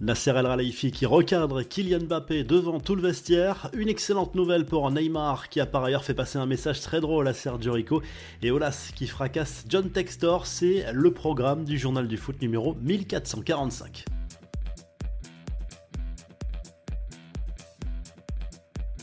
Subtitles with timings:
[0.00, 3.70] Nasser El Khelaifi qui recadre Kylian Mbappé devant tout le vestiaire.
[3.74, 7.28] Une excellente nouvelle pour Neymar qui a par ailleurs fait passer un message très drôle
[7.28, 8.00] à Sergio Rico.
[8.42, 14.06] Et Olas qui fracasse John Textor, c'est le programme du journal du foot numéro 1445.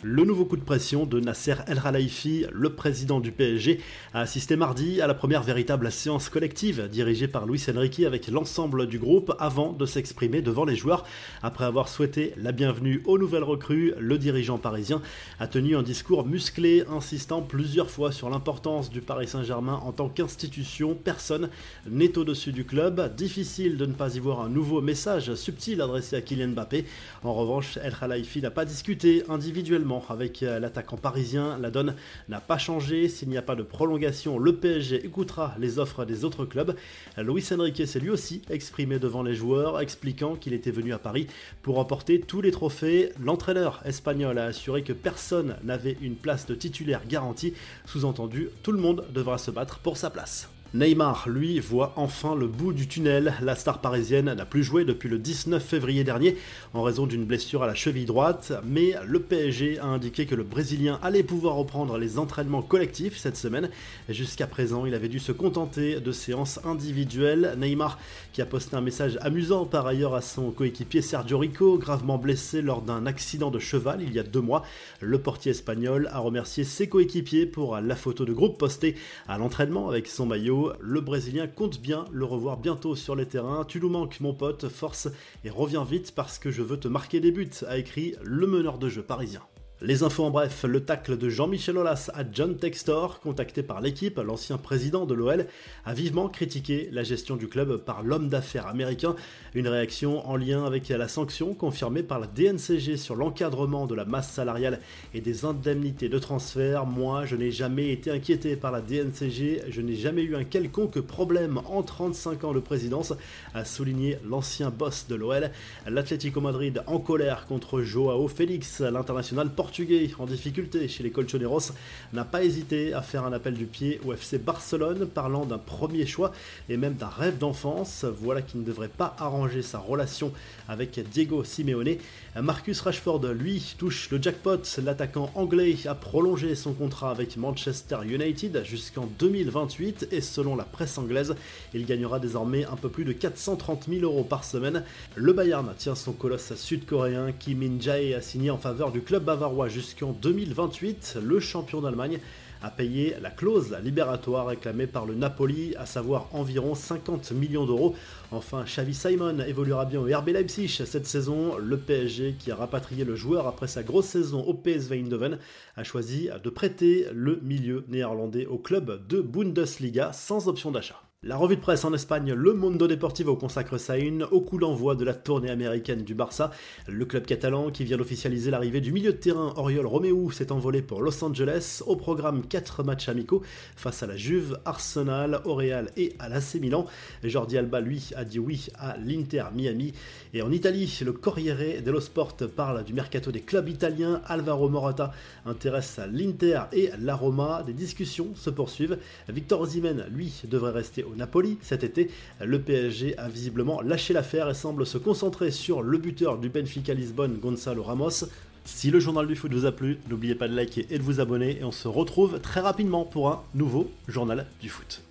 [0.03, 3.79] Le nouveau coup de pression de Nasser El Khelaifi, le président du PSG,
[4.13, 8.85] a assisté mardi à la première véritable séance collective dirigée par Luis Enrique avec l'ensemble
[8.85, 11.03] du groupe avant de s'exprimer devant les joueurs.
[11.41, 15.01] Après avoir souhaité la bienvenue aux nouvelles recrues, le dirigeant parisien
[15.39, 20.09] a tenu un discours musclé insistant plusieurs fois sur l'importance du Paris Saint-Germain en tant
[20.09, 20.95] qu'institution.
[20.95, 21.49] Personne
[21.89, 23.15] n'est au-dessus du club.
[23.15, 26.85] Difficile de ne pas y voir un nouveau message subtil adressé à Kylian Mbappé.
[27.23, 31.57] En revanche, El Khelaifi n'a pas discuté individuellement avec euh, l'attaquant parisien.
[31.59, 31.95] La donne
[32.29, 33.07] n'a pas changé.
[33.07, 36.75] S'il n'y a pas de prolongation, le PSG écoutera les offres des autres clubs.
[37.17, 41.27] Luis Enrique s'est lui aussi exprimé devant les joueurs, expliquant qu'il était venu à Paris
[41.61, 43.11] pour remporter tous les trophées.
[43.23, 47.53] L'entraîneur espagnol a assuré que personne n'avait une place de titulaire garantie.
[47.85, 50.49] Sous-entendu, tout le monde devra se battre pour sa place.
[50.73, 53.33] Neymar, lui, voit enfin le bout du tunnel.
[53.41, 56.35] La star parisienne n'a plus joué depuis le 19 février dernier
[56.73, 60.43] en raison d'une blessure à la cheville droite, mais le PSG a indiqué que le
[60.43, 63.69] Brésilien allait pouvoir reprendre les entraînements collectifs cette semaine.
[64.09, 67.55] Jusqu'à présent, il avait dû se contenter de séances individuelles.
[67.57, 67.97] Neymar,
[68.33, 72.61] qui a posté un message amusant par ailleurs à son coéquipier Sergio Rico, gravement blessé
[72.61, 74.63] lors d'un accident de cheval il y a deux mois.
[74.99, 78.95] Le portier espagnol a remercié ses coéquipiers pour la photo de groupe postée
[79.29, 83.65] à l'entraînement avec son maillot le Brésilien compte bien le revoir bientôt sur les terrains.
[83.65, 85.07] Tu nous manques mon pote, force
[85.43, 88.77] et reviens vite parce que je veux te marquer des buts, a écrit le meneur
[88.77, 89.41] de jeu parisien.
[89.79, 94.17] Les infos en bref, le tacle de Jean-Michel Aulas à John Textor, contacté par l'équipe,
[94.17, 95.45] l'ancien président de l'OL,
[95.85, 99.15] a vivement critiqué la gestion du club par l'homme d'affaires américain.
[99.53, 104.03] Une réaction en lien avec la sanction confirmée par la DNCG sur l'encadrement de la
[104.03, 104.79] masse salariale
[105.13, 106.87] et des indemnités de transfert.
[106.87, 111.01] Moi, je n'ai jamais été inquiété par la DNCG, je n'ai jamais eu un quelconque
[111.01, 113.13] problème en 35 ans de présidence,
[113.53, 115.51] a souligné l'ancien boss de l'OL.
[115.85, 121.73] L'Atlético Madrid en colère contre Joao Félix, l'international portugais portugais en difficulté chez les Colchoneros
[122.13, 126.05] n'a pas hésité à faire un appel du pied au FC Barcelone parlant d'un premier
[126.05, 126.31] choix
[126.69, 128.05] et même d'un rêve d'enfance.
[128.05, 130.31] Voilà qui ne devrait pas arranger sa relation
[130.69, 131.97] avec Diego Simeone.
[132.41, 134.61] Marcus Rashford, lui, touche le jackpot.
[134.81, 140.97] L'attaquant anglais a prolongé son contrat avec Manchester United jusqu'en 2028 et selon la presse
[140.97, 141.35] anglaise,
[141.73, 144.85] il gagnera désormais un peu plus de 430 000 euros par semaine.
[145.15, 149.56] Le Bayern tient son colosse sud-coréen Kim Min-jae a signé en faveur du club bavarois
[149.65, 152.19] jusqu'en 2028, le champion d'Allemagne
[152.61, 157.95] a payé la clause libératoire réclamée par le Napoli, à savoir environ 50 millions d'euros.
[158.31, 161.57] Enfin, Xavi Simon évoluera bien au RB Leipzig cette saison.
[161.57, 165.39] Le PSG, qui a rapatrié le joueur après sa grosse saison au PSV Eindhoven,
[165.75, 171.06] a choisi de prêter le milieu néerlandais au club de Bundesliga sans option d'achat.
[171.23, 174.93] La revue de presse en Espagne, Le Mundo Deportivo consacre sa une au coup d'envoi
[174.93, 176.51] de la tournée américaine du Barça.
[176.87, 180.83] Le club catalan qui vient d'officialiser l'arrivée du milieu de terrain Oriol Romeu s'est envolé
[180.83, 183.41] pour Los Angeles au programme 4 matchs amicaux
[183.75, 186.85] face à la Juve, Arsenal, au Real et à l'AC Milan.
[187.23, 189.93] Jordi Alba lui a dit oui à l'Inter Miami.
[190.35, 194.21] Et en Italie, le Corriere dello Sport parle du mercato des clubs italiens.
[194.27, 195.11] Alvaro Morata
[195.47, 197.63] intéresse l'Inter et la Roma.
[197.65, 198.99] Des discussions se poursuivent.
[199.27, 202.09] Victor Osimhen lui devrait rester Napoli cet été.
[202.43, 206.93] Le PSG a visiblement lâché l'affaire et semble se concentrer sur le buteur du Benfica
[206.93, 208.25] Lisbonne, Gonzalo Ramos.
[208.65, 211.21] Si le journal du foot vous a plu, n'oubliez pas de liker et de vous
[211.21, 215.06] abonner et on se retrouve très rapidement pour un nouveau journal du foot.